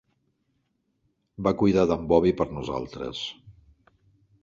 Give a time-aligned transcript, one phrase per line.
[1.49, 3.25] Va cuidar d'en Bobby per nosaltres.